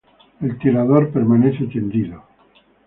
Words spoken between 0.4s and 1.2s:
El tirador